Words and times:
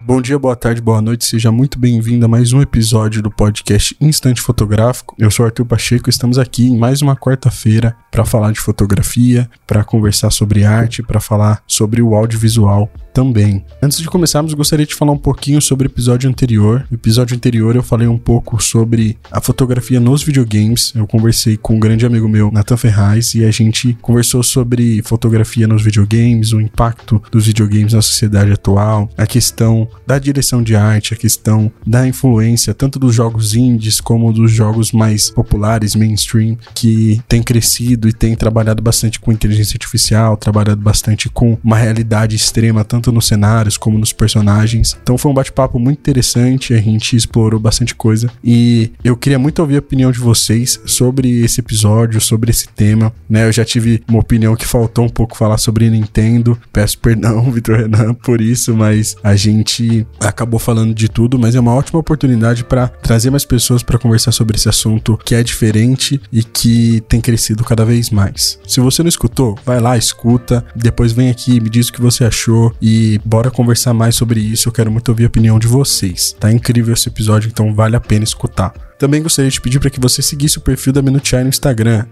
Bom 0.00 0.22
dia, 0.22 0.38
boa 0.38 0.54
tarde, 0.54 0.80
boa 0.80 1.02
noite, 1.02 1.24
seja 1.24 1.50
muito 1.50 1.76
bem-vindo 1.76 2.24
a 2.24 2.28
mais 2.28 2.52
um 2.52 2.62
episódio 2.62 3.20
do 3.20 3.32
podcast 3.32 3.96
Instante 4.00 4.40
Fotográfico. 4.40 5.12
Eu 5.18 5.28
sou 5.28 5.44
Arthur 5.44 5.66
Pacheco 5.66 6.08
e 6.08 6.10
estamos 6.10 6.38
aqui 6.38 6.68
em 6.68 6.78
mais 6.78 7.02
uma 7.02 7.16
quarta-feira 7.16 7.96
para 8.08 8.24
falar 8.24 8.52
de 8.52 8.60
fotografia, 8.60 9.50
para 9.66 9.82
conversar 9.82 10.30
sobre 10.30 10.64
arte, 10.64 11.02
para 11.02 11.18
falar 11.18 11.64
sobre 11.66 12.00
o 12.00 12.14
audiovisual 12.14 12.88
também. 13.18 13.64
Antes 13.82 13.98
de 13.98 14.06
começarmos, 14.06 14.54
gostaria 14.54 14.86
de 14.86 14.94
falar 14.94 15.10
um 15.10 15.18
pouquinho 15.18 15.60
sobre 15.60 15.88
o 15.88 15.90
episódio 15.90 16.30
anterior. 16.30 16.86
No 16.88 16.96
episódio 16.96 17.34
anterior 17.34 17.74
eu 17.74 17.82
falei 17.82 18.06
um 18.06 18.16
pouco 18.16 18.62
sobre 18.62 19.18
a 19.28 19.40
fotografia 19.40 19.98
nos 19.98 20.22
videogames. 20.22 20.92
Eu 20.94 21.04
conversei 21.04 21.56
com 21.56 21.74
um 21.74 21.80
grande 21.80 22.06
amigo 22.06 22.28
meu, 22.28 22.52
Nathan 22.52 22.76
Ferraz, 22.76 23.34
e 23.34 23.44
a 23.44 23.50
gente 23.50 23.98
conversou 24.00 24.44
sobre 24.44 25.02
fotografia 25.02 25.66
nos 25.66 25.82
videogames, 25.82 26.52
o 26.52 26.60
impacto 26.60 27.20
dos 27.28 27.46
videogames 27.48 27.92
na 27.92 28.00
sociedade 28.00 28.52
atual, 28.52 29.10
a 29.18 29.26
questão 29.26 29.88
da 30.06 30.16
direção 30.16 30.62
de 30.62 30.76
arte, 30.76 31.12
a 31.12 31.16
questão 31.16 31.72
da 31.84 32.06
influência 32.06 32.72
tanto 32.72 33.00
dos 33.00 33.16
jogos 33.16 33.52
indies 33.52 34.00
como 34.00 34.32
dos 34.32 34.52
jogos 34.52 34.92
mais 34.92 35.28
populares, 35.28 35.96
mainstream, 35.96 36.56
que 36.72 37.20
tem 37.26 37.42
crescido 37.42 38.08
e 38.08 38.12
tem 38.12 38.36
trabalhado 38.36 38.80
bastante 38.80 39.18
com 39.18 39.32
inteligência 39.32 39.74
artificial, 39.74 40.36
trabalhado 40.36 40.80
bastante 40.80 41.28
com 41.28 41.58
uma 41.64 41.76
realidade 41.76 42.36
extrema, 42.36 42.84
tanto 42.84 43.07
tanto 43.08 43.12
nos 43.12 43.26
cenários 43.26 43.76
como 43.76 43.98
nos 43.98 44.12
personagens. 44.12 44.96
Então 45.02 45.18
foi 45.18 45.30
um 45.30 45.34
bate-papo 45.34 45.78
muito 45.78 45.98
interessante, 45.98 46.74
a 46.74 46.80
gente 46.80 47.16
explorou 47.16 47.58
bastante 47.58 47.94
coisa 47.94 48.30
e 48.44 48.92
eu 49.02 49.16
queria 49.16 49.38
muito 49.38 49.60
ouvir 49.60 49.76
a 49.76 49.78
opinião 49.78 50.12
de 50.12 50.18
vocês 50.18 50.80
sobre 50.86 51.42
esse 51.42 51.60
episódio, 51.60 52.20
sobre 52.20 52.50
esse 52.50 52.68
tema, 52.68 53.12
né? 53.28 53.46
Eu 53.46 53.52
já 53.52 53.64
tive 53.64 54.02
uma 54.08 54.20
opinião 54.20 54.54
que 54.54 54.66
faltou 54.66 55.04
um 55.04 55.08
pouco 55.08 55.36
falar 55.36 55.58
sobre 55.58 55.88
Nintendo. 55.90 56.58
Peço 56.72 56.98
perdão, 56.98 57.42
Vitor 57.50 57.78
Renan, 57.78 58.14
por 58.14 58.40
isso, 58.40 58.74
mas 58.74 59.16
a 59.22 59.34
gente 59.34 60.06
acabou 60.20 60.60
falando 60.60 60.94
de 60.94 61.08
tudo, 61.08 61.38
mas 61.38 61.54
é 61.54 61.60
uma 61.60 61.74
ótima 61.74 61.98
oportunidade 61.98 62.64
para 62.64 62.88
trazer 62.88 63.30
mais 63.30 63.44
pessoas 63.44 63.82
para 63.82 63.98
conversar 63.98 64.32
sobre 64.32 64.56
esse 64.56 64.68
assunto 64.68 65.18
que 65.24 65.34
é 65.34 65.42
diferente 65.42 66.20
e 66.32 66.42
que 66.42 67.02
tem 67.08 67.20
crescido 67.20 67.64
cada 67.64 67.84
vez 67.84 68.10
mais. 68.10 68.58
Se 68.66 68.80
você 68.80 69.02
não 69.02 69.08
escutou, 69.08 69.58
vai 69.64 69.80
lá, 69.80 69.96
escuta, 69.96 70.64
depois 70.74 71.12
vem 71.12 71.30
aqui, 71.30 71.60
me 71.60 71.70
diz 71.70 71.88
o 71.88 71.92
que 71.92 72.00
você 72.00 72.24
achou 72.24 72.72
e 72.88 73.20
bora 73.22 73.50
conversar 73.50 73.92
mais 73.92 74.16
sobre 74.16 74.40
isso. 74.40 74.68
Eu 74.68 74.72
quero 74.72 74.90
muito 74.90 75.10
ouvir 75.10 75.24
a 75.24 75.26
opinião 75.26 75.58
de 75.58 75.66
vocês. 75.66 76.34
Tá 76.40 76.50
incrível 76.50 76.94
esse 76.94 77.08
episódio, 77.08 77.48
então 77.48 77.74
vale 77.74 77.96
a 77.96 78.00
pena 78.00 78.24
escutar. 78.24 78.72
Também 78.98 79.22
gostaria 79.22 79.50
de 79.50 79.60
pedir 79.60 79.78
para 79.78 79.90
que 79.90 80.00
você 80.00 80.20
seguisse 80.20 80.58
o 80.58 80.60
perfil 80.60 80.92
da 80.92 81.00
Minuchai 81.00 81.44
no 81.44 81.48
Instagram, 81.48 82.04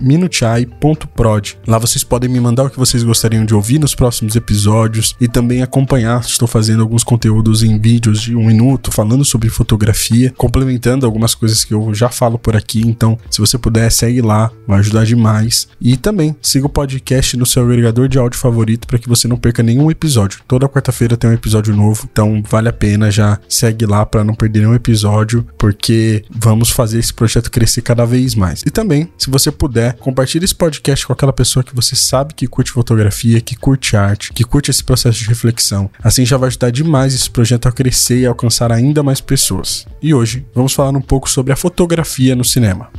minuchai.prod. 0.00 1.58
Lá 1.66 1.76
vocês 1.76 2.04
podem 2.04 2.30
me 2.30 2.38
mandar 2.38 2.64
o 2.64 2.70
que 2.70 2.78
vocês 2.78 3.02
gostariam 3.02 3.44
de 3.44 3.52
ouvir 3.52 3.80
nos 3.80 3.96
próximos 3.96 4.36
episódios 4.36 5.16
e 5.20 5.26
também 5.26 5.60
acompanhar. 5.60 6.20
Estou 6.20 6.46
fazendo 6.46 6.82
alguns 6.82 7.02
conteúdos 7.02 7.64
em 7.64 7.76
vídeos 7.78 8.22
de 8.22 8.36
um 8.36 8.46
minuto 8.46 8.92
falando 8.92 9.24
sobre 9.24 9.48
fotografia, 9.48 10.32
complementando 10.36 11.04
algumas 11.04 11.34
coisas 11.34 11.64
que 11.64 11.74
eu 11.74 11.92
já 11.92 12.08
falo 12.08 12.38
por 12.38 12.56
aqui. 12.56 12.80
Então, 12.80 13.18
se 13.28 13.40
você 13.40 13.58
puder, 13.58 13.90
segue 13.90 14.22
lá, 14.22 14.52
vai 14.68 14.78
ajudar 14.78 15.04
demais. 15.04 15.66
E 15.80 15.96
também 15.96 16.36
siga 16.40 16.66
o 16.66 16.70
podcast 16.70 17.36
no 17.36 17.44
seu 17.44 17.64
agregador 17.64 18.06
de 18.06 18.18
áudio 18.18 18.38
favorito 18.38 18.86
para 18.86 18.98
que 18.98 19.08
você 19.08 19.26
não 19.26 19.36
perca 19.36 19.64
nenhum 19.64 19.90
episódio. 19.90 20.40
Toda 20.46 20.68
quarta-feira 20.68 21.16
tem 21.16 21.30
um 21.30 21.34
episódio 21.34 21.74
novo, 21.74 22.08
então 22.10 22.40
vale 22.48 22.68
a 22.68 22.72
pena 22.72 23.10
já 23.10 23.38
segue 23.48 23.84
lá 23.84 24.06
para 24.06 24.22
não 24.22 24.34
perder 24.34 24.60
nenhum 24.60 24.74
episódio, 24.74 25.44
porque 25.58 26.19
vamos 26.30 26.70
fazer 26.70 26.98
esse 26.98 27.12
projeto 27.12 27.50
crescer 27.50 27.82
cada 27.82 28.04
vez 28.04 28.34
mais. 28.34 28.62
E 28.66 28.70
também, 28.70 29.10
se 29.18 29.30
você 29.30 29.50
puder, 29.50 29.94
compartilhe 29.94 30.44
esse 30.44 30.54
podcast 30.54 31.06
com 31.06 31.12
aquela 31.12 31.32
pessoa 31.32 31.64
que 31.64 31.74
você 31.74 31.94
sabe 31.96 32.34
que 32.34 32.46
curte 32.46 32.70
fotografia, 32.70 33.40
que 33.40 33.56
curte 33.56 33.96
arte, 33.96 34.32
que 34.32 34.44
curte 34.44 34.70
esse 34.70 34.82
processo 34.82 35.18
de 35.18 35.26
reflexão. 35.26 35.90
Assim 36.02 36.24
já 36.24 36.36
vai 36.36 36.48
ajudar 36.48 36.70
demais 36.70 37.14
esse 37.14 37.30
projeto 37.30 37.66
a 37.66 37.72
crescer 37.72 38.20
e 38.20 38.26
alcançar 38.26 38.72
ainda 38.72 39.02
mais 39.02 39.20
pessoas. 39.20 39.86
E 40.02 40.14
hoje 40.14 40.46
vamos 40.54 40.72
falar 40.72 40.96
um 40.96 41.02
pouco 41.02 41.28
sobre 41.28 41.52
a 41.52 41.56
fotografia 41.56 42.34
no 42.34 42.44
cinema. 42.44 42.90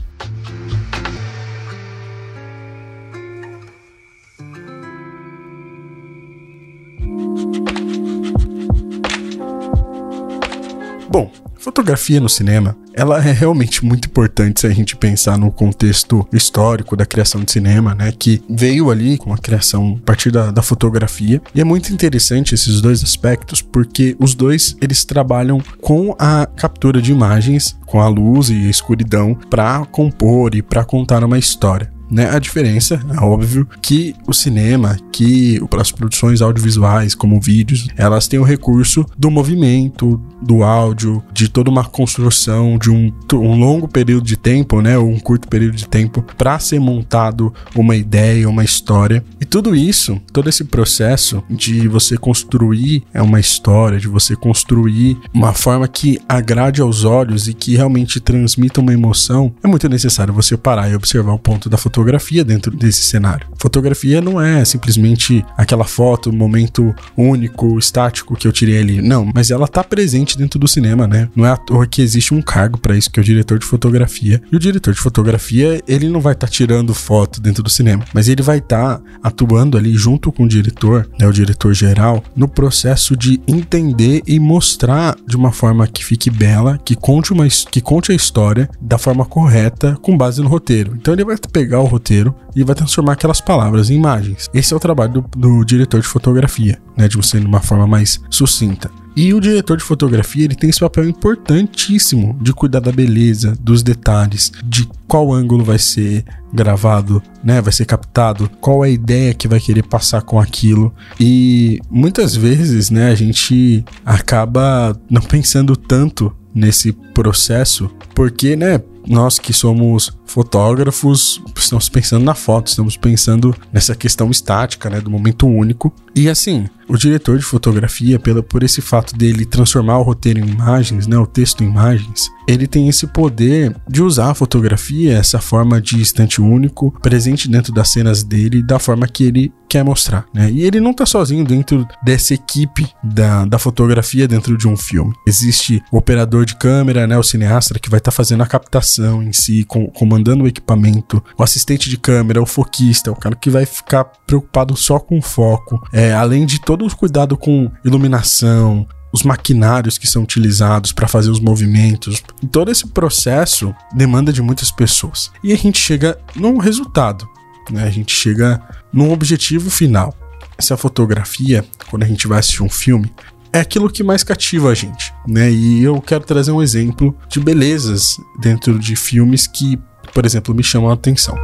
Bom, 11.11 11.29
Fotografia 11.61 12.19
no 12.19 12.27
cinema, 12.27 12.75
ela 12.91 13.19
é 13.23 13.31
realmente 13.31 13.85
muito 13.85 14.07
importante 14.07 14.61
se 14.61 14.65
a 14.65 14.71
gente 14.71 14.95
pensar 14.95 15.37
no 15.37 15.51
contexto 15.51 16.27
histórico 16.33 16.97
da 16.97 17.05
criação 17.05 17.43
de 17.43 17.51
cinema, 17.51 17.93
né? 17.93 18.11
Que 18.17 18.41
veio 18.49 18.89
ali 18.89 19.15
com 19.15 19.31
a 19.31 19.37
criação 19.37 19.99
a 20.01 20.03
partir 20.03 20.31
da, 20.31 20.49
da 20.49 20.63
fotografia. 20.63 21.39
E 21.53 21.61
é 21.61 21.63
muito 21.63 21.93
interessante 21.93 22.55
esses 22.55 22.81
dois 22.81 23.03
aspectos, 23.03 23.61
porque 23.61 24.15
os 24.19 24.33
dois 24.33 24.75
eles 24.81 25.05
trabalham 25.05 25.61
com 25.79 26.15
a 26.17 26.47
captura 26.47 26.99
de 26.99 27.11
imagens, 27.11 27.77
com 27.85 28.01
a 28.01 28.07
luz 28.07 28.49
e 28.49 28.65
a 28.65 28.69
escuridão, 28.69 29.35
para 29.47 29.85
compor 29.85 30.55
e 30.55 30.63
para 30.63 30.83
contar 30.83 31.23
uma 31.23 31.37
história 31.37 32.00
né? 32.11 32.29
A 32.29 32.37
diferença, 32.39 33.01
é 33.09 33.23
óbvio, 33.23 33.67
que 33.81 34.13
o 34.27 34.33
cinema, 34.33 34.97
que 35.11 35.59
as 35.79 35.91
produções 35.91 36.41
audiovisuais, 36.41 37.15
como 37.15 37.39
vídeos, 37.39 37.87
elas 37.95 38.27
têm 38.27 38.39
o 38.39 38.43
recurso 38.43 39.05
do 39.17 39.31
movimento, 39.31 40.21
do 40.41 40.63
áudio, 40.63 41.23
de 41.31 41.47
toda 41.47 41.69
uma 41.69 41.85
construção 41.85 42.77
de 42.77 42.89
um, 42.89 43.11
um 43.33 43.57
longo 43.57 43.87
período 43.87 44.25
de 44.25 44.35
tempo, 44.35 44.81
né? 44.81 44.97
Ou 44.97 45.07
um 45.07 45.19
curto 45.19 45.47
período 45.47 45.75
de 45.75 45.87
tempo, 45.87 46.23
para 46.37 46.59
ser 46.59 46.79
montado 46.79 47.53
uma 47.75 47.95
ideia, 47.95 48.49
uma 48.49 48.63
história. 48.63 49.23
E 49.39 49.45
tudo 49.45 49.75
isso, 49.75 50.19
todo 50.33 50.49
esse 50.49 50.65
processo 50.65 51.43
de 51.49 51.87
você 51.87 52.17
construir 52.17 53.03
é 53.13 53.21
uma 53.21 53.39
história, 53.39 53.99
de 53.99 54.07
você 54.07 54.35
construir 54.35 55.17
uma 55.33 55.53
forma 55.53 55.87
que 55.87 56.19
agrade 56.27 56.81
aos 56.81 57.05
olhos 57.05 57.47
e 57.47 57.53
que 57.53 57.75
realmente 57.75 58.19
transmita 58.19 58.81
uma 58.81 58.93
emoção, 58.93 59.53
é 59.63 59.67
muito 59.67 59.87
necessário 59.87 60.33
você 60.33 60.57
parar 60.57 60.89
e 60.89 60.95
observar 60.95 61.33
o 61.33 61.39
ponto 61.39 61.69
da 61.69 61.77
fotografia 61.77 62.00
fotografia 62.01 62.43
dentro 62.43 62.75
desse 62.75 63.03
cenário. 63.03 63.47
Fotografia 63.59 64.19
não 64.21 64.41
é 64.41 64.65
simplesmente 64.65 65.45
aquela 65.55 65.83
foto, 65.83 66.33
momento 66.33 66.95
único, 67.15 67.77
estático 67.77 68.35
que 68.35 68.47
eu 68.47 68.51
tirei 68.51 68.79
ali. 68.79 69.01
Não, 69.01 69.29
mas 69.35 69.51
ela 69.51 69.67
tá 69.67 69.83
presente 69.83 70.35
dentro 70.35 70.57
do 70.57 70.67
cinema, 70.67 71.07
né? 71.07 71.29
Não 71.35 71.45
é 71.45 71.51
à 71.51 71.57
toa 71.57 71.85
que 71.85 72.01
existe 72.01 72.33
um 72.33 72.41
cargo 72.41 72.79
para 72.79 72.97
isso, 72.97 73.11
que 73.11 73.19
é 73.19 73.21
o 73.21 73.23
diretor 73.23 73.59
de 73.59 73.65
fotografia. 73.65 74.41
E 74.51 74.55
o 74.55 74.59
diretor 74.59 74.93
de 74.93 74.99
fotografia, 74.99 75.81
ele 75.87 76.09
não 76.09 76.19
vai 76.19 76.33
estar 76.33 76.47
tá 76.47 76.51
tirando 76.51 76.93
foto 76.93 77.39
dentro 77.39 77.61
do 77.61 77.69
cinema, 77.69 78.03
mas 78.13 78.27
ele 78.27 78.41
vai 78.41 78.57
estar 78.57 78.97
tá 78.97 79.03
atuando 79.21 79.77
ali 79.77 79.93
junto 79.93 80.31
com 80.31 80.45
o 80.45 80.47
diretor, 80.47 81.07
né, 81.19 81.27
o 81.27 81.31
diretor 81.31 81.73
geral, 81.75 82.23
no 82.35 82.47
processo 82.47 83.15
de 83.15 83.39
entender 83.47 84.23
e 84.25 84.39
mostrar 84.39 85.15
de 85.27 85.35
uma 85.35 85.51
forma 85.51 85.87
que 85.87 86.03
fique 86.03 86.31
bela, 86.31 86.79
que 86.83 86.95
conte 86.95 87.31
uma 87.31 87.47
que 87.69 87.81
conte 87.81 88.11
a 88.11 88.15
história 88.15 88.69
da 88.79 88.97
forma 88.97 89.25
correta 89.25 89.97
com 90.01 90.17
base 90.17 90.41
no 90.41 90.47
roteiro. 90.47 90.95
Então 90.95 91.13
ele 91.13 91.25
vai 91.25 91.35
pegar 91.51 91.81
o 91.81 91.85
roteiro 91.91 92.33
e 92.55 92.63
vai 92.63 92.75
transformar 92.75 93.13
aquelas 93.13 93.41
palavras 93.41 93.89
em 93.89 93.95
imagens. 93.95 94.49
Esse 94.53 94.73
é 94.73 94.77
o 94.77 94.79
trabalho 94.79 95.13
do, 95.13 95.21
do 95.37 95.65
diretor 95.65 96.01
de 96.01 96.07
fotografia, 96.07 96.81
né? 96.97 97.07
De 97.07 97.17
você 97.17 97.39
de 97.39 97.45
uma 97.45 97.61
forma 97.61 97.87
mais 97.87 98.21
sucinta. 98.29 98.89
E 99.15 99.33
o 99.33 99.41
diretor 99.41 99.77
de 99.77 99.83
fotografia 99.83 100.45
ele 100.45 100.55
tem 100.55 100.69
esse 100.69 100.79
papel 100.79 101.07
importantíssimo 101.07 102.37
de 102.41 102.53
cuidar 102.53 102.79
da 102.79 102.91
beleza, 102.91 103.53
dos 103.59 103.83
detalhes, 103.83 104.51
de 104.63 104.87
qual 105.07 105.33
ângulo 105.33 105.65
vai 105.65 105.77
ser 105.77 106.23
gravado, 106.53 107.21
né, 107.43 107.61
vai 107.61 107.73
ser 107.73 107.85
captado, 107.85 108.49
qual 108.61 108.85
é 108.85 108.87
a 108.87 108.91
ideia 108.91 109.33
que 109.33 109.47
vai 109.47 109.59
querer 109.59 109.83
passar 109.83 110.21
com 110.21 110.39
aquilo. 110.39 110.93
E 111.19 111.81
muitas 111.89 112.35
vezes, 112.35 112.89
né, 112.89 113.11
a 113.11 113.15
gente 113.15 113.83
acaba 114.05 114.97
não 115.09 115.21
pensando 115.27 115.75
tanto 115.75 116.33
nesse 116.53 116.91
processo, 116.91 117.89
porque, 118.15 118.55
né, 118.55 118.81
nós 119.07 119.39
que 119.39 119.53
somos 119.53 120.11
fotógrafos 120.25 121.41
estamos 121.55 121.89
pensando 121.89 122.23
na 122.23 122.33
foto, 122.33 122.67
estamos 122.67 122.97
pensando 122.97 123.55
nessa 123.71 123.95
questão 123.95 124.29
estática, 124.31 124.89
né, 124.89 124.99
do 125.01 125.09
momento 125.09 125.47
único. 125.47 125.93
E 126.15 126.29
assim, 126.29 126.67
o 126.87 126.97
diretor 126.97 127.37
de 127.37 127.43
fotografia, 127.43 128.19
pela, 128.19 128.43
por 128.43 128.63
esse 128.63 128.81
fato 128.81 129.15
dele 129.15 129.45
transformar 129.45 129.97
o 129.99 130.03
roteiro 130.03 130.39
em 130.39 130.47
imagens, 130.47 131.07
né, 131.07 131.17
o 131.17 131.25
texto 131.25 131.63
em 131.63 131.67
imagens, 131.67 132.29
ele 132.47 132.67
tem 132.67 132.87
esse 132.87 133.07
poder 133.07 133.75
de 133.87 134.01
usar 134.01 134.31
a 134.31 134.35
fotografia, 134.35 135.17
essa 135.17 135.39
forma 135.39 135.81
de 135.81 135.97
instante 135.97 136.41
único, 136.41 136.91
presente 137.01 137.49
dentro 137.49 137.73
das 137.73 137.89
cenas 137.89 138.23
dele, 138.23 138.63
da 138.63 138.79
forma 138.79 139.07
que 139.07 139.23
ele 139.23 139.53
quer 139.69 139.85
mostrar, 139.85 140.25
né? 140.33 140.51
E 140.51 140.63
ele 140.63 140.81
não 140.81 140.93
tá 140.93 141.05
sozinho 141.05 141.45
dentro 141.45 141.87
dessa 142.03 142.33
equipe 142.33 142.89
da, 143.01 143.45
da 143.45 143.57
fotografia 143.57 144.27
dentro 144.27 144.57
de 144.57 144.67
um 144.67 144.75
filme. 144.75 145.13
Existe 145.25 145.81
o 145.89 145.97
operador 145.97 146.45
de 146.45 146.57
câmera, 146.57 147.07
né? 147.07 147.17
O 147.17 147.23
cineasta 147.23 147.79
que 147.79 147.89
vai 147.89 147.99
estar 147.99 148.11
tá 148.11 148.15
fazendo 148.15 148.43
a 148.43 148.47
captação 148.47 149.23
em 149.23 149.31
si, 149.31 149.63
com, 149.63 149.87
comandando 149.87 150.43
o 150.43 150.47
equipamento, 150.47 151.23
o 151.37 151.43
assistente 151.43 151.89
de 151.89 151.97
câmera, 151.97 152.41
o 152.41 152.45
foquista, 152.45 153.11
o 153.11 153.15
cara 153.15 153.35
que 153.35 153.49
vai 153.49 153.65
ficar 153.65 154.03
preocupado 154.03 154.75
só 154.75 154.99
com 154.99 155.19
o 155.19 155.21
foco, 155.21 155.81
é, 155.93 156.13
além 156.13 156.45
de 156.45 156.59
todo 156.59 156.85
o 156.85 156.95
cuidado 156.95 157.37
com 157.37 157.71
iluminação, 157.85 158.85
os 159.11 159.23
maquinários 159.23 159.97
que 159.97 160.07
são 160.07 160.23
utilizados 160.23 160.91
para 160.91 161.07
fazer 161.07 161.29
os 161.29 161.39
movimentos. 161.39 162.23
Todo 162.51 162.71
esse 162.71 162.87
processo 162.87 163.73
demanda 163.93 164.31
de 164.31 164.41
muitas 164.41 164.71
pessoas. 164.71 165.31
E 165.43 165.51
a 165.51 165.57
gente 165.57 165.79
chega 165.79 166.17
num 166.35 166.57
resultado, 166.57 167.27
né? 167.69 167.83
A 167.83 167.89
gente 167.89 168.15
chega 168.15 168.61
num 168.91 169.11
objetivo 169.11 169.69
final. 169.69 170.15
Essa 170.57 170.77
fotografia, 170.77 171.65
quando 171.89 172.03
a 172.03 172.07
gente 172.07 172.27
vai 172.27 172.39
assistir 172.39 172.63
um 172.63 172.69
filme, 172.69 173.11
é 173.53 173.59
aquilo 173.59 173.89
que 173.89 174.03
mais 174.03 174.23
cativa 174.23 174.69
a 174.69 174.73
gente, 174.73 175.13
né? 175.27 175.51
E 175.51 175.83
eu 175.83 175.99
quero 176.01 176.23
trazer 176.23 176.51
um 176.51 176.61
exemplo 176.61 177.15
de 177.27 177.39
belezas 177.39 178.17
dentro 178.39 178.79
de 178.79 178.95
filmes 178.95 179.45
que, 179.45 179.77
por 180.13 180.25
exemplo, 180.25 180.55
me 180.55 180.63
chamam 180.63 180.89
a 180.89 180.93
atenção. 180.93 181.35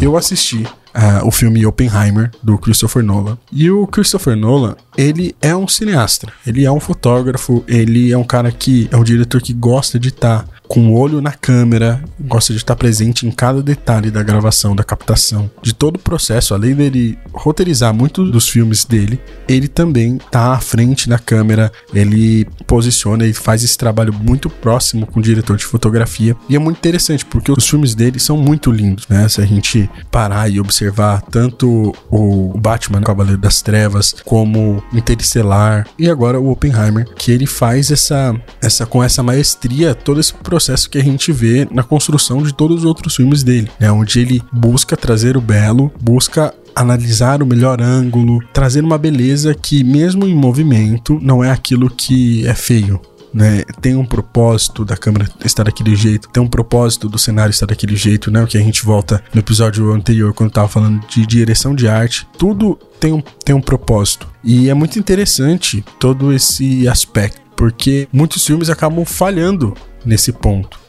Eu 0.00 0.16
assisti 0.16 0.66
uh, 0.94 1.26
o 1.26 1.30
filme 1.30 1.64
Oppenheimer, 1.66 2.30
do 2.42 2.58
Christopher 2.58 3.02
Nolan. 3.02 3.38
E 3.50 3.70
o 3.70 3.86
Christopher 3.86 4.36
Nolan, 4.36 4.76
ele 4.96 5.34
é 5.40 5.54
um 5.54 5.66
cineasta, 5.66 6.28
ele 6.46 6.64
é 6.64 6.70
um 6.70 6.80
fotógrafo, 6.80 7.64
ele 7.66 8.12
é 8.12 8.18
um 8.18 8.24
cara 8.24 8.50
que 8.50 8.88
é 8.90 8.96
um 8.96 9.04
diretor 9.04 9.40
que 9.40 9.52
gosta 9.52 9.98
de 9.98 10.08
estar 10.08 10.44
tá 10.44 10.48
com 10.68 10.88
o 10.88 10.98
olho 10.98 11.20
na 11.20 11.32
câmera, 11.32 12.02
gosta 12.32 12.54
de 12.54 12.58
estar 12.60 12.74
presente 12.74 13.26
em 13.26 13.30
cada 13.30 13.62
detalhe 13.62 14.10
da 14.10 14.22
gravação, 14.22 14.74
da 14.74 14.82
captação, 14.82 15.50
de 15.60 15.74
todo 15.74 15.96
o 15.96 15.98
processo. 15.98 16.54
Além 16.54 16.74
dele 16.74 17.18
roteirizar 17.30 17.92
muitos 17.92 18.30
dos 18.30 18.48
filmes 18.48 18.86
dele, 18.86 19.20
ele 19.46 19.68
também 19.68 20.16
tá 20.30 20.54
à 20.54 20.58
frente 20.58 21.10
da 21.10 21.18
câmera, 21.18 21.70
ele 21.92 22.46
posiciona 22.66 23.26
e 23.26 23.34
faz 23.34 23.62
esse 23.62 23.76
trabalho 23.76 24.14
muito 24.14 24.48
próximo 24.48 25.06
com 25.06 25.20
o 25.20 25.22
diretor 25.22 25.58
de 25.58 25.66
fotografia. 25.66 26.34
E 26.48 26.56
é 26.56 26.58
muito 26.58 26.78
interessante 26.78 27.26
porque 27.26 27.52
os 27.52 27.68
filmes 27.68 27.94
dele 27.94 28.18
são 28.18 28.38
muito 28.38 28.70
lindos, 28.70 29.06
né? 29.08 29.28
Se 29.28 29.42
a 29.42 29.44
gente 29.44 29.90
parar 30.10 30.48
e 30.48 30.58
observar 30.58 31.20
tanto 31.20 31.94
o 32.10 32.58
Batman, 32.58 33.02
Cavaleiro 33.02 33.38
das 33.38 33.60
Trevas, 33.60 34.14
como 34.24 34.82
Interestelar 34.94 35.86
e 35.98 36.08
agora 36.08 36.40
o 36.40 36.50
Oppenheimer, 36.50 37.04
que 37.14 37.30
ele 37.30 37.46
faz 37.46 37.90
essa 37.90 38.34
essa 38.62 38.86
com 38.86 39.04
essa 39.04 39.22
maestria 39.22 39.94
todo 39.94 40.18
esse 40.18 40.32
processo 40.32 40.88
que 40.88 40.96
a 40.96 41.02
gente 41.02 41.30
vê 41.30 41.68
na 41.70 41.82
construção 41.82 42.21
de 42.42 42.54
todos 42.54 42.78
os 42.78 42.84
outros 42.84 43.16
filmes 43.16 43.42
dele, 43.42 43.70
né? 43.78 43.90
Onde 43.90 44.20
ele 44.20 44.42
busca 44.52 44.96
trazer 44.96 45.36
o 45.36 45.40
belo, 45.40 45.92
busca 46.00 46.54
analisar 46.74 47.42
o 47.42 47.46
melhor 47.46 47.80
ângulo, 47.80 48.40
trazer 48.52 48.82
uma 48.84 48.98
beleza 48.98 49.54
que, 49.54 49.84
mesmo 49.84 50.26
em 50.26 50.34
movimento, 50.34 51.18
não 51.22 51.42
é 51.42 51.50
aquilo 51.50 51.90
que 51.90 52.46
é 52.46 52.54
feio. 52.54 53.00
Né, 53.34 53.62
tem 53.80 53.96
um 53.96 54.04
propósito 54.04 54.84
da 54.84 54.94
câmera 54.94 55.26
estar 55.42 55.64
daquele 55.64 55.96
jeito, 55.96 56.28
tem 56.28 56.42
um 56.42 56.46
propósito 56.46 57.08
do 57.08 57.18
cenário 57.18 57.50
estar 57.50 57.64
daquele 57.64 57.96
jeito, 57.96 58.30
né? 58.30 58.42
O 58.42 58.46
que 58.46 58.58
a 58.58 58.60
gente 58.60 58.84
volta 58.84 59.24
no 59.32 59.40
episódio 59.40 59.90
anterior, 59.90 60.34
quando 60.34 60.50
tava 60.50 60.68
falando 60.68 61.00
de 61.06 61.24
direção 61.24 61.74
de 61.74 61.88
arte. 61.88 62.28
Tudo 62.36 62.78
tem 63.00 63.10
um, 63.10 63.22
tem 63.42 63.54
um 63.54 63.60
propósito. 63.62 64.28
E 64.44 64.68
é 64.68 64.74
muito 64.74 64.98
interessante 64.98 65.82
todo 65.98 66.30
esse 66.30 66.86
aspecto, 66.86 67.40
porque 67.56 68.06
muitos 68.12 68.44
filmes 68.44 68.68
acabam 68.68 69.02
falhando 69.02 69.72
nesse 70.04 70.30
ponto. 70.30 70.81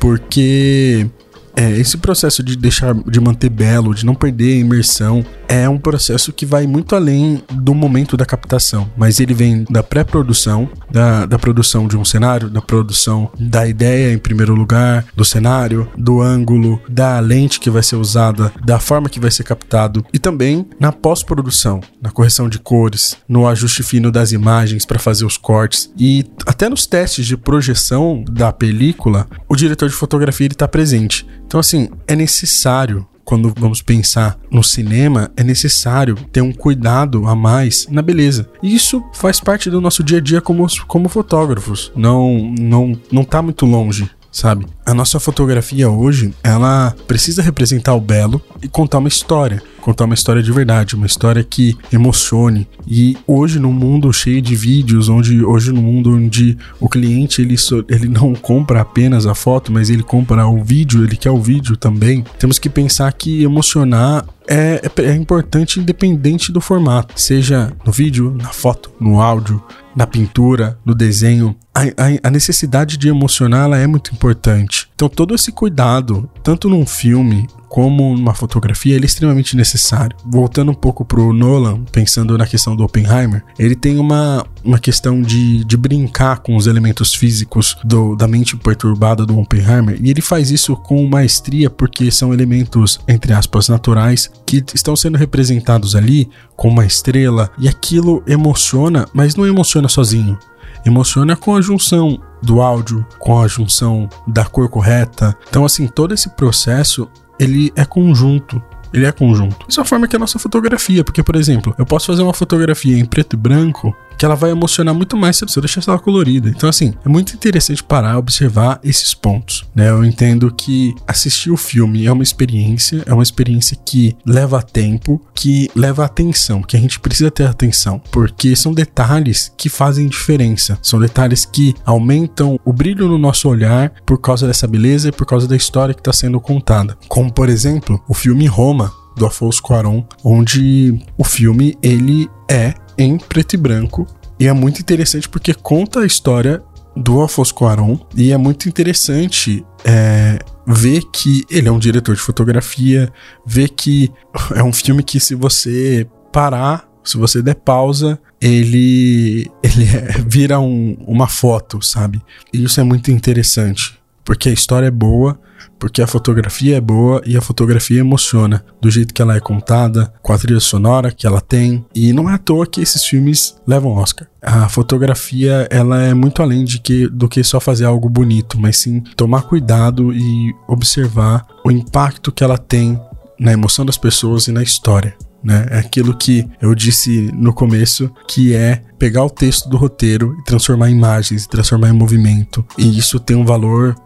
Porque 0.00 1.06
é, 1.54 1.70
esse 1.72 1.98
processo 1.98 2.42
de 2.42 2.56
deixar 2.56 2.94
de 2.94 3.20
manter 3.20 3.50
belo, 3.50 3.94
de 3.94 4.04
não 4.04 4.14
perder 4.14 4.54
a 4.54 4.60
imersão, 4.60 5.24
é 5.50 5.68
um 5.68 5.76
processo 5.76 6.32
que 6.32 6.46
vai 6.46 6.64
muito 6.64 6.94
além 6.94 7.42
do 7.52 7.74
momento 7.74 8.16
da 8.16 8.24
captação, 8.24 8.88
mas 8.96 9.18
ele 9.18 9.34
vem 9.34 9.64
da 9.68 9.82
pré-produção, 9.82 10.70
da, 10.88 11.26
da 11.26 11.40
produção 11.40 11.88
de 11.88 11.96
um 11.96 12.04
cenário, 12.04 12.48
da 12.48 12.62
produção 12.62 13.28
da 13.36 13.66
ideia 13.66 14.12
em 14.12 14.18
primeiro 14.18 14.54
lugar, 14.54 15.04
do 15.14 15.24
cenário, 15.24 15.90
do 15.98 16.22
ângulo, 16.22 16.80
da 16.88 17.18
lente 17.18 17.58
que 17.58 17.68
vai 17.68 17.82
ser 17.82 17.96
usada, 17.96 18.52
da 18.64 18.78
forma 18.78 19.08
que 19.08 19.18
vai 19.18 19.30
ser 19.32 19.42
captado 19.42 20.06
e 20.12 20.20
também 20.20 20.68
na 20.78 20.92
pós-produção, 20.92 21.80
na 22.00 22.12
correção 22.12 22.48
de 22.48 22.60
cores, 22.60 23.16
no 23.28 23.48
ajuste 23.48 23.82
fino 23.82 24.12
das 24.12 24.30
imagens 24.30 24.86
para 24.86 25.00
fazer 25.00 25.24
os 25.24 25.36
cortes 25.36 25.90
e 25.98 26.24
até 26.46 26.68
nos 26.68 26.86
testes 26.86 27.26
de 27.26 27.36
projeção 27.36 28.24
da 28.30 28.52
película, 28.52 29.26
o 29.48 29.56
diretor 29.56 29.88
de 29.88 29.96
fotografia 29.96 30.46
está 30.46 30.68
presente. 30.68 31.26
Então 31.44 31.58
assim, 31.58 31.88
é 32.06 32.14
necessário 32.14 33.04
quando 33.24 33.52
vamos 33.56 33.82
pensar 33.82 34.38
no 34.50 34.62
cinema, 34.62 35.30
é 35.36 35.44
necessário 35.44 36.16
ter 36.32 36.40
um 36.40 36.52
cuidado 36.52 37.26
a 37.26 37.34
mais 37.34 37.86
na 37.88 38.02
beleza. 38.02 38.48
E 38.62 38.74
isso 38.74 39.02
faz 39.12 39.40
parte 39.40 39.70
do 39.70 39.80
nosso 39.80 40.02
dia 40.02 40.18
a 40.18 40.20
dia 40.20 40.40
como, 40.40 40.66
como 40.86 41.08
fotógrafos. 41.08 41.92
Não, 41.94 42.54
não, 42.58 42.98
não 43.10 43.24
tá 43.24 43.40
muito 43.40 43.66
longe 43.66 44.10
sabe? 44.30 44.66
A 44.84 44.94
nossa 44.94 45.18
fotografia 45.20 45.88
hoje, 45.88 46.34
ela 46.42 46.94
precisa 47.06 47.42
representar 47.42 47.94
o 47.94 48.00
belo 48.00 48.40
e 48.62 48.68
contar 48.68 48.98
uma 48.98 49.08
história, 49.08 49.62
contar 49.80 50.04
uma 50.04 50.14
história 50.14 50.42
de 50.42 50.52
verdade, 50.52 50.94
uma 50.94 51.06
história 51.06 51.42
que 51.42 51.76
emocione. 51.92 52.68
E 52.86 53.16
hoje 53.26 53.58
no 53.58 53.72
mundo 53.72 54.12
cheio 54.12 54.40
de 54.42 54.54
vídeos, 54.54 55.08
onde 55.08 55.44
hoje 55.44 55.72
no 55.72 55.82
mundo 55.82 56.14
onde 56.14 56.56
o 56.78 56.88
cliente 56.88 57.42
ele, 57.42 57.56
ele 57.88 58.08
não 58.08 58.34
compra 58.34 58.80
apenas 58.80 59.26
a 59.26 59.34
foto, 59.34 59.72
mas 59.72 59.90
ele 59.90 60.02
compra 60.02 60.46
o 60.46 60.62
vídeo, 60.62 61.04
ele 61.04 61.16
quer 61.16 61.30
o 61.30 61.40
vídeo 61.40 61.76
também. 61.76 62.24
Temos 62.38 62.58
que 62.58 62.68
pensar 62.68 63.12
que 63.12 63.42
emocionar 63.42 64.24
é, 64.48 64.80
é, 64.84 65.02
é 65.02 65.14
importante 65.14 65.78
independente 65.78 66.50
do 66.50 66.60
formato, 66.60 67.14
seja 67.16 67.72
no 67.84 67.92
vídeo, 67.92 68.34
na 68.36 68.48
foto, 68.48 68.90
no 69.00 69.20
áudio, 69.20 69.62
na 69.94 70.06
pintura, 70.06 70.76
no 70.84 70.92
desenho. 70.92 71.54
A, 71.74 71.82
a, 71.82 72.28
a, 72.28 72.30
necessidade 72.30 72.96
de 72.96 73.08
emocionar 73.08 73.64
ela 73.64 73.78
é 73.78 73.86
muito 73.86 74.12
importante. 74.12 74.88
Então, 74.94 75.08
todo 75.08 75.34
esse 75.34 75.52
cuidado, 75.52 76.28
tanto 76.42 76.68
num 76.68 76.84
filme 76.84 77.46
como 77.70 78.16
numa 78.16 78.34
fotografia, 78.34 78.96
ele 78.96 79.04
é 79.04 79.06
extremamente 79.06 79.56
necessário. 79.56 80.16
Voltando 80.26 80.72
um 80.72 80.74
pouco 80.74 81.04
pro 81.04 81.32
Nolan, 81.32 81.84
pensando 81.92 82.36
na 82.36 82.44
questão 82.44 82.74
do 82.74 82.82
Oppenheimer, 82.82 83.44
ele 83.56 83.76
tem 83.76 83.98
uma, 84.00 84.44
uma 84.64 84.78
questão 84.80 85.22
de, 85.22 85.64
de 85.64 85.76
brincar 85.76 86.40
com 86.40 86.56
os 86.56 86.66
elementos 86.66 87.14
físicos 87.14 87.76
do, 87.84 88.16
da 88.16 88.26
mente 88.26 88.56
perturbada 88.56 89.24
do 89.24 89.38
Oppenheimer, 89.38 89.96
e 90.02 90.10
ele 90.10 90.20
faz 90.20 90.50
isso 90.50 90.74
com 90.74 91.06
maestria 91.06 91.70
porque 91.70 92.10
são 92.10 92.34
elementos, 92.34 92.98
entre 93.06 93.32
aspas, 93.32 93.68
naturais, 93.68 94.28
que 94.44 94.64
estão 94.74 94.96
sendo 94.96 95.16
representados 95.16 95.94
ali 95.94 96.28
com 96.56 96.68
uma 96.68 96.84
estrela, 96.84 97.48
e 97.56 97.68
aquilo 97.68 98.20
emociona, 98.26 99.06
mas 99.14 99.36
não 99.36 99.46
emociona 99.46 99.88
sozinho 99.88 100.36
emociona 100.84 101.36
com 101.36 101.56
a 101.56 101.60
junção 101.60 102.18
do 102.42 102.60
áudio, 102.60 103.06
com 103.18 103.40
a 103.40 103.46
junção 103.46 104.08
da 104.26 104.44
cor 104.44 104.68
correta. 104.68 105.36
Então, 105.48 105.64
assim, 105.64 105.86
todo 105.86 106.14
esse 106.14 106.28
processo 106.30 107.08
ele 107.38 107.72
é 107.76 107.84
conjunto. 107.84 108.62
Ele 108.92 109.06
é 109.06 109.12
conjunto. 109.12 109.64
Isso 109.68 109.80
é 109.80 109.82
a 109.82 109.86
forma 109.86 110.08
que 110.08 110.16
é 110.16 110.18
a 110.18 110.20
nossa 110.20 110.38
fotografia, 110.38 111.04
porque, 111.04 111.22
por 111.22 111.36
exemplo, 111.36 111.74
eu 111.78 111.86
posso 111.86 112.06
fazer 112.06 112.22
uma 112.22 112.34
fotografia 112.34 112.98
em 112.98 113.04
preto 113.04 113.34
e 113.34 113.36
branco 113.36 113.94
que 114.20 114.26
ela 114.26 114.34
vai 114.34 114.50
emocionar 114.50 114.94
muito 114.94 115.16
mais 115.16 115.38
se 115.38 115.44
eu 115.44 115.62
deixar 115.62 115.82
ela 115.88 115.98
colorida. 115.98 116.50
Então, 116.50 116.68
assim, 116.68 116.92
é 117.02 117.08
muito 117.08 117.32
interessante 117.32 117.82
parar, 117.82 118.18
observar 118.18 118.78
esses 118.84 119.14
pontos, 119.14 119.64
né? 119.74 119.88
Eu 119.88 120.04
entendo 120.04 120.52
que 120.52 120.94
assistir 121.08 121.50
o 121.50 121.56
filme 121.56 122.04
é 122.04 122.12
uma 122.12 122.22
experiência, 122.22 123.02
é 123.06 123.14
uma 123.14 123.22
experiência 123.22 123.78
que 123.82 124.14
leva 124.26 124.60
tempo, 124.60 125.18
que 125.34 125.70
leva 125.74 126.04
atenção, 126.04 126.60
que 126.60 126.76
a 126.76 126.80
gente 126.80 127.00
precisa 127.00 127.30
ter 127.30 127.46
atenção, 127.46 127.98
porque 128.12 128.54
são 128.54 128.74
detalhes 128.74 129.50
que 129.56 129.70
fazem 129.70 130.06
diferença, 130.06 130.78
são 130.82 131.00
detalhes 131.00 131.46
que 131.46 131.74
aumentam 131.86 132.60
o 132.62 132.74
brilho 132.74 133.08
no 133.08 133.16
nosso 133.16 133.48
olhar 133.48 133.90
por 134.04 134.18
causa 134.18 134.46
dessa 134.46 134.66
beleza 134.66 135.08
e 135.08 135.12
por 135.12 135.24
causa 135.24 135.48
da 135.48 135.56
história 135.56 135.94
que 135.94 136.00
está 136.02 136.12
sendo 136.12 136.38
contada. 136.38 136.94
Como, 137.08 137.32
por 137.32 137.48
exemplo, 137.48 137.98
o 138.06 138.12
filme 138.12 138.46
Roma, 138.46 138.92
do 139.16 139.24
Afonso 139.26 139.62
Cuarón, 139.62 140.02
onde 140.22 140.98
o 141.16 141.24
filme 141.24 141.76
ele 141.82 142.28
é 142.50 142.74
em 143.00 143.16
preto 143.16 143.54
e 143.54 143.56
branco 143.56 144.06
e 144.38 144.46
é 144.46 144.52
muito 144.52 144.80
interessante 144.80 145.28
porque 145.28 145.54
conta 145.54 146.00
a 146.00 146.06
história 146.06 146.62
do 146.96 147.22
Afonso 147.22 147.54
Cuarón 147.54 147.98
e 148.16 148.32
é 148.32 148.36
muito 148.36 148.68
interessante 148.68 149.64
é, 149.84 150.38
ver 150.66 151.02
que 151.12 151.44
ele 151.50 151.68
é 151.68 151.72
um 151.72 151.78
diretor 151.78 152.14
de 152.14 152.20
fotografia, 152.20 153.10
ver 153.46 153.68
que 153.70 154.12
é 154.54 154.62
um 154.62 154.72
filme 154.72 155.02
que 155.02 155.18
se 155.18 155.34
você 155.34 156.06
parar, 156.32 156.88
se 157.02 157.16
você 157.16 157.42
der 157.42 157.54
pausa, 157.54 158.18
ele 158.40 159.50
ele 159.62 159.84
é, 159.84 160.22
vira 160.26 160.60
um, 160.60 160.96
uma 161.06 161.26
foto, 161.28 161.82
sabe? 161.82 162.20
E 162.52 162.62
isso 162.62 162.80
é 162.80 162.84
muito 162.84 163.10
interessante 163.10 163.98
porque 164.24 164.48
a 164.48 164.52
história 164.52 164.86
é 164.86 164.90
boa, 164.90 165.40
porque 165.80 166.02
a 166.02 166.06
fotografia 166.06 166.76
é 166.76 166.80
boa 166.80 167.22
e 167.24 167.36
a 167.36 167.40
fotografia 167.40 167.98
emociona, 167.98 168.62
do 168.80 168.90
jeito 168.90 169.14
que 169.14 169.22
ela 169.22 169.34
é 169.34 169.40
contada, 169.40 170.12
com 170.22 170.32
a 170.32 170.38
trilha 170.38 170.60
sonora 170.60 171.10
que 171.10 171.26
ela 171.26 171.40
tem, 171.40 171.84
e 171.94 172.12
não 172.12 172.28
é 172.28 172.34
à 172.34 172.38
toa 172.38 172.66
que 172.66 172.82
esses 172.82 173.02
filmes 173.04 173.56
levam 173.66 173.92
Oscar. 173.92 174.28
A 174.42 174.68
fotografia, 174.68 175.66
ela 175.70 176.00
é 176.02 176.12
muito 176.12 176.42
além 176.42 176.64
de 176.64 176.78
que, 176.78 177.08
do 177.08 177.28
que 177.28 177.42
só 177.42 177.58
fazer 177.58 177.86
algo 177.86 178.08
bonito, 178.08 178.60
mas 178.60 178.76
sim 178.76 179.00
tomar 179.16 179.42
cuidado 179.42 180.12
e 180.12 180.54
observar 180.68 181.46
o 181.64 181.70
impacto 181.70 182.30
que 182.30 182.44
ela 182.44 182.58
tem 182.58 183.00
na 183.38 183.52
emoção 183.52 183.84
das 183.86 183.96
pessoas 183.96 184.46
e 184.46 184.52
na 184.52 184.62
história. 184.62 185.16
Né? 185.42 185.66
É 185.70 185.78
aquilo 185.78 186.14
que 186.14 186.46
eu 186.60 186.74
disse 186.74 187.30
no 187.32 187.54
começo, 187.54 188.10
que 188.28 188.54
é 188.54 188.82
pegar 188.98 189.24
o 189.24 189.30
texto 189.30 189.68
do 189.70 189.78
roteiro 189.78 190.36
e 190.38 190.44
transformar 190.44 190.90
em 190.90 190.94
imagens, 190.94 191.46
transformar 191.46 191.88
em 191.88 191.94
movimento. 191.94 192.64
E 192.76 192.98
isso 192.98 193.18
tem 193.18 193.34
um 193.34 193.46
valor 193.46 193.96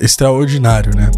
extraordinário, 0.00 0.94
né? 0.94 1.10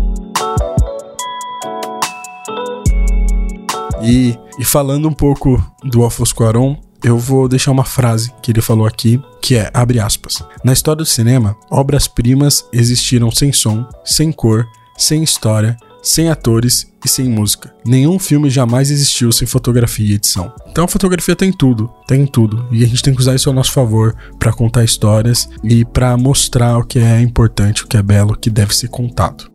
E, 4.03 4.37
e 4.59 4.65
falando 4.65 5.09
um 5.09 5.13
pouco 5.13 5.63
do 5.85 6.03
Alfonso 6.03 6.35
Cuarón, 6.35 6.77
eu 7.05 7.19
vou 7.19 7.49
deixar 7.49 7.71
uma 7.71 7.85
frase 7.85 8.33
que 8.43 8.53
ele 8.53 8.61
falou 8.61 8.87
aqui, 8.87 9.21
que 9.41 9.57
é, 9.57 9.71
abre 9.73 9.99
aspas, 10.01 10.45
na 10.65 10.73
história 10.73 10.99
do 10.99 11.07
cinema, 11.07 11.57
obras-primas 11.71 12.65
existiram 12.73 13.31
sem 13.31 13.53
som, 13.53 13.87
sem 14.05 14.31
cor, 14.31 14.67
sem 14.97 15.23
história, 15.23 15.77
sem 16.03 16.29
atores 16.29 16.91
e 17.05 17.09
sem 17.09 17.29
música. 17.29 17.73
Nenhum 17.85 18.19
filme 18.19 18.51
jamais 18.51 18.91
existiu 18.91 19.31
sem 19.31 19.47
fotografia 19.47 20.07
e 20.07 20.15
edição. 20.15 20.53
Então 20.69 20.85
a 20.85 20.89
fotografia 20.89 21.37
tem 21.37 21.53
tudo, 21.53 21.89
tem 22.07 22.27
tudo, 22.27 22.67
e 22.71 22.83
a 22.83 22.87
gente 22.87 23.03
tem 23.03 23.15
que 23.15 23.21
usar 23.21 23.35
isso 23.35 23.49
ao 23.49 23.55
nosso 23.55 23.73
favor 23.73 24.15
para 24.39 24.53
contar 24.53 24.85
histórias 24.85 25.49
e 25.63 25.85
para 25.85 26.17
mostrar 26.17 26.79
o 26.79 26.85
que 26.85 26.99
é 26.99 27.21
importante, 27.21 27.85
o 27.85 27.87
que 27.87 27.97
é 27.97 28.03
belo, 28.03 28.33
o 28.33 28.39
que 28.39 28.51
deve 28.51 28.75
ser 28.75 28.89
contado. 28.89 29.52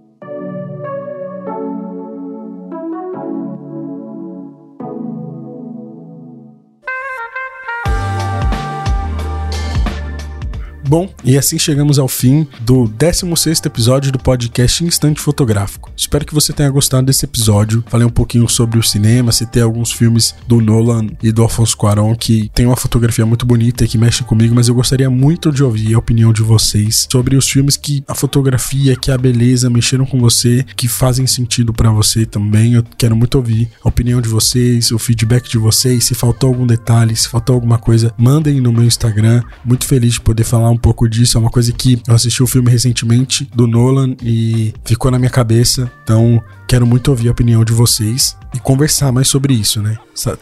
Bom, 10.87 11.13
e 11.21 11.37
assim 11.37 11.59
chegamos 11.59 11.99
ao 11.99 12.07
fim 12.07 12.47
do 12.61 12.87
16 12.87 13.61
episódio 13.65 14.09
do 14.09 14.17
podcast 14.17 14.85
Instante 14.85 15.19
Fotográfico. 15.19 15.91
Espero 15.97 16.25
que 16.25 16.33
você 16.33 16.53
tenha 16.53 16.69
gostado 16.69 17.07
desse 17.07 17.25
episódio. 17.25 17.83
Falei 17.89 18.07
um 18.07 18.09
pouquinho 18.09 18.47
sobre 18.47 18.79
o 18.79 18.83
cinema, 18.83 19.33
citei 19.33 19.61
alguns 19.61 19.91
filmes 19.91 20.33
do 20.47 20.61
Nolan 20.61 21.07
e 21.21 21.29
do 21.29 21.43
Alfonso 21.43 21.75
Cuarón 21.75 22.15
que 22.15 22.49
tem 22.53 22.65
uma 22.65 22.77
fotografia 22.77 23.25
muito 23.25 23.45
bonita 23.45 23.83
e 23.83 23.87
que 23.87 23.97
mexe 23.97 24.23
comigo, 24.23 24.55
mas 24.55 24.69
eu 24.69 24.75
gostaria 24.75 25.09
muito 25.09 25.51
de 25.51 25.61
ouvir 25.61 25.93
a 25.93 25.99
opinião 25.99 26.31
de 26.31 26.41
vocês 26.41 27.05
sobre 27.11 27.35
os 27.35 27.49
filmes 27.49 27.75
que 27.75 28.01
a 28.07 28.15
fotografia, 28.15 28.95
que 28.95 29.11
a 29.11 29.17
beleza 29.17 29.69
mexeram 29.69 30.05
com 30.05 30.17
você, 30.21 30.65
que 30.77 30.87
fazem 30.87 31.27
sentido 31.27 31.73
para 31.73 31.91
você 31.91 32.25
também. 32.25 32.75
Eu 32.75 32.83
quero 32.97 33.13
muito 33.13 33.35
ouvir 33.35 33.69
a 33.83 33.89
opinião 33.89 34.21
de 34.21 34.29
vocês, 34.29 34.91
o 34.91 34.97
feedback 34.97 35.49
de 35.49 35.57
vocês, 35.57 36.05
se 36.05 36.15
faltou 36.15 36.47
algum 36.47 36.65
detalhe, 36.65 37.13
se 37.13 37.27
faltou 37.27 37.55
alguma 37.55 37.77
coisa, 37.77 38.13
mandem 38.17 38.61
no 38.61 38.71
meu 38.71 38.85
Instagram. 38.85 39.43
Muito 39.65 39.85
feliz 39.85 40.13
de 40.13 40.21
poder 40.21 40.45
falar 40.45 40.76
um 40.77 40.79
pouco 40.79 41.09
disso. 41.09 41.37
É 41.37 41.41
uma 41.41 41.49
coisa 41.49 41.73
que 41.73 42.01
eu 42.07 42.13
assisti 42.13 42.41
o 42.41 42.45
um 42.45 42.47
filme 42.47 42.71
recentemente 42.71 43.49
do 43.53 43.67
Nolan 43.67 44.15
e 44.23 44.73
ficou 44.85 45.11
na 45.11 45.19
minha 45.19 45.29
cabeça. 45.29 45.91
Então, 46.03 46.41
quero 46.67 46.85
muito 46.85 47.09
ouvir 47.09 47.27
a 47.27 47.31
opinião 47.31 47.65
de 47.65 47.73
vocês 47.73 48.37
e 48.57 48.59
conversar 48.59 49.11
mais 49.11 49.27
sobre 49.27 49.53
isso, 49.53 49.81
né? 49.81 49.97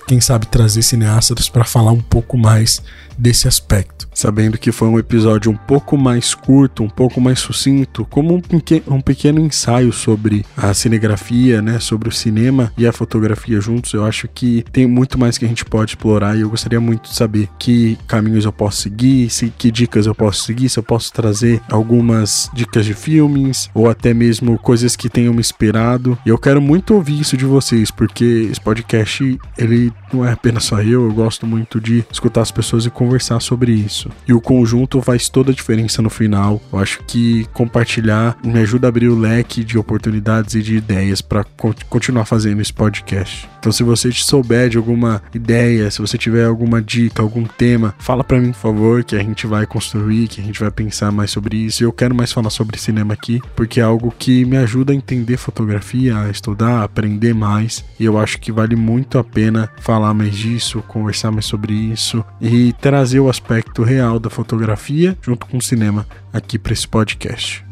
Quem 0.08 0.22
sabe 0.22 0.48
trazer 0.48 0.82
cineastas 0.82 1.50
para 1.50 1.66
falar 1.66 1.92
um 1.92 2.00
pouco 2.00 2.38
mais 2.38 2.82
desse 3.18 3.48
aspecto. 3.48 4.08
Sabendo 4.14 4.58
que 4.58 4.72
foi 4.72 4.88
um 4.88 4.98
episódio 4.98 5.52
um 5.52 5.56
pouco 5.56 5.98
mais 5.98 6.34
curto, 6.34 6.84
um 6.84 6.90
pouco 6.90 7.20
mais 7.20 7.40
sucinto, 7.40 8.06
como 8.06 8.36
um, 8.36 8.42
um 8.88 9.02
pequeno 9.02 9.40
ensaio 9.42 9.92
sobre 9.92 10.46
a 10.56 10.74
cinegrafia, 10.74 11.62
né? 11.62 11.80
Sobre 11.80 12.08
o 12.08 12.12
cinema 12.12 12.72
e 12.78 12.88
a 12.88 12.94
fotografia 12.94 13.60
juntos, 13.60 13.94
eu 13.94 14.06
acho 14.06 14.28
que 14.28 14.64
tem 14.72 14.88
muito 14.88 15.18
mais 15.18 15.38
que 15.38 15.46
a 15.46 15.48
gente 15.48 15.66
pode 15.66 15.92
explorar 15.92 16.38
e 16.38 16.42
eu 16.42 16.50
gostaria 16.50 16.80
muito 16.80 17.10
de 17.10 17.16
saber 17.16 17.50
que 17.60 17.98
caminhos 18.08 18.46
eu 18.46 18.54
posso 18.54 18.82
seguir, 18.82 19.30
se, 19.30 19.52
que 19.58 19.70
dicas 19.70 20.06
eu 20.06 20.16
posso 20.16 20.44
seguir, 20.44 20.70
se 20.70 20.80
eu 20.80 20.84
posso 20.84 21.12
trazer 21.12 21.62
algumas 21.70 22.50
dicas 22.54 22.86
de 22.86 22.94
filmes 22.94 23.70
ou 23.74 23.90
até 23.90 24.14
mesmo 24.14 24.58
coisas 24.58 24.96
que 24.96 25.10
tenham 25.10 25.34
me 25.34 25.42
inspirado. 25.42 26.18
E 26.26 26.30
eu 26.30 26.38
quero 26.38 26.62
muito 26.62 26.94
ouvir 26.94 27.20
isso 27.20 27.36
de 27.36 27.46
vocês, 27.46 27.92
porque 27.92 28.05
esse 28.24 28.60
podcast, 28.62 29.40
ele 29.58 29.92
não 30.16 30.26
é 30.26 30.32
apenas 30.32 30.64
só 30.64 30.82
eu, 30.82 31.04
eu 31.04 31.14
gosto 31.14 31.46
muito 31.46 31.80
de 31.80 32.06
escutar 32.12 32.42
as 32.42 32.52
pessoas 32.52 32.86
e 32.86 32.90
conversar 32.90 33.40
sobre 33.42 33.74
isso. 33.74 34.10
E 34.28 34.34
o 34.34 34.40
conjunto 34.40 35.02
faz 35.02 35.28
toda 35.28 35.52
a 35.52 35.56
diferença 35.56 36.02
no 36.02 36.10
final. 36.10 36.62
Eu 36.72 36.80
acho 36.80 37.04
que 37.04 37.46
compartilhar 37.54 38.38
me 38.44 38.60
ajuda 38.60 38.88
a 38.88 38.90
abrir 38.90 39.10
o 39.10 39.20
leque 39.20 39.64
de 39.64 39.78
oportunidades 39.78 40.56
e 40.56 40.62
de 40.62 40.76
ideias 40.76 41.22
para 41.22 41.44
continuar 41.90 42.26
fazendo 42.26 42.62
esse 42.62 42.74
podcast. 42.74 43.50
Então, 43.66 43.72
se 43.72 43.82
você 43.82 44.12
souber 44.12 44.70
de 44.70 44.78
alguma 44.78 45.24
ideia, 45.34 45.90
se 45.90 46.00
você 46.00 46.20
tiver 46.20 46.46
alguma 46.46 46.80
dica, 46.80 47.24
algum 47.24 47.44
tema, 47.46 47.96
fala 47.98 48.24
para 48.24 48.40
mim, 48.40 48.52
por 48.52 48.60
favor, 48.60 49.04
que 49.04 49.16
a 49.16 49.24
gente 49.24 49.48
vai 49.48 49.66
construir, 49.66 50.28
que 50.28 50.40
a 50.40 50.44
gente 50.44 50.60
vai 50.60 50.70
pensar 50.70 51.12
mais 51.12 51.32
sobre 51.32 51.58
isso. 51.58 51.84
Eu 51.84 51.92
quero 51.92 52.14
mais 52.14 52.32
falar 52.32 52.52
sobre 52.52 52.78
cinema 52.78 53.16
aqui, 53.16 53.42
porque 53.56 53.80
é 53.80 53.84
algo 53.84 54.14
que 54.20 54.46
me 54.46 54.56
ajuda 54.56 54.94
a 54.94 54.96
entender 54.96 55.38
fotografia, 55.38 56.16
a 56.16 56.30
estudar, 56.30 56.82
a 56.82 56.84
aprender 56.84 57.34
mais. 57.34 57.84
E 58.00 58.06
eu 58.06 58.20
acho 58.20 58.40
que 58.40 58.52
vale 58.52 58.76
muito 58.76 59.18
a 59.18 59.24
pena 59.24 59.68
falar 59.82 60.05
mais 60.14 60.36
disso, 60.36 60.84
conversar 60.88 61.32
mais 61.32 61.46
sobre 61.46 61.74
isso 61.74 62.24
e 62.40 62.74
trazer 62.74 63.20
o 63.20 63.30
aspecto 63.30 63.84
real 63.84 64.20
da 64.20 64.30
fotografia 64.30 65.18
junto 65.22 65.46
com 65.46 65.58
o 65.58 65.62
cinema 65.62 66.06
aqui 66.34 66.58
para 66.58 66.74
esse 66.74 66.88
podcast. 66.88 67.66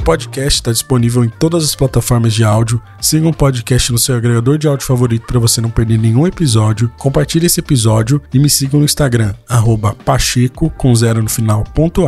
O 0.00 0.02
podcast 0.02 0.58
está 0.58 0.72
disponível 0.72 1.22
em 1.22 1.28
todas 1.28 1.62
as 1.62 1.74
plataformas 1.74 2.32
de 2.32 2.42
áudio. 2.42 2.80
Siga 3.02 3.26
o 3.26 3.28
um 3.28 3.32
podcast 3.34 3.92
no 3.92 3.98
seu 3.98 4.16
agregador 4.16 4.56
de 4.56 4.66
áudio 4.66 4.86
favorito 4.86 5.26
para 5.26 5.38
você 5.38 5.60
não 5.60 5.68
perder 5.68 5.98
nenhum 5.98 6.26
episódio. 6.26 6.90
Compartilhe 6.96 7.44
esse 7.44 7.60
episódio 7.60 8.20
e 8.32 8.38
me 8.38 8.48
siga 8.48 8.78
no 8.78 8.84
Instagram, 8.84 9.34
pacheco, 10.02 10.70
com 10.70 10.94
zero 10.94 11.22
no 11.22 11.28
final, 11.28 11.64
ponto 11.74 12.06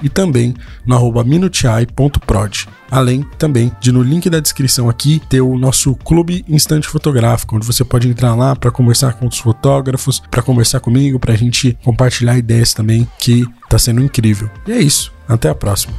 e 0.00 0.08
também 0.08 0.54
no 0.86 0.94
arroba 0.94 1.24
minutiai.prod. 1.24 2.68
Além 2.88 3.24
também 3.36 3.72
de 3.80 3.90
no 3.90 4.00
link 4.00 4.30
da 4.30 4.38
descrição 4.38 4.88
aqui 4.88 5.20
ter 5.28 5.40
o 5.40 5.58
nosso 5.58 5.96
clube 5.96 6.44
instante 6.48 6.86
fotográfico, 6.86 7.56
onde 7.56 7.66
você 7.66 7.84
pode 7.84 8.08
entrar 8.08 8.36
lá 8.36 8.54
para 8.54 8.70
conversar 8.70 9.14
com 9.14 9.24
outros 9.24 9.40
fotógrafos, 9.40 10.22
para 10.30 10.40
conversar 10.40 10.78
comigo, 10.78 11.18
para 11.18 11.32
a 11.32 11.36
gente 11.36 11.76
compartilhar 11.82 12.38
ideias 12.38 12.72
também, 12.72 13.08
que 13.18 13.44
está 13.64 13.76
sendo 13.76 14.00
incrível. 14.00 14.48
E 14.68 14.72
é 14.72 14.80
isso. 14.80 15.12
Até 15.26 15.48
a 15.48 15.54
próxima. 15.54 15.94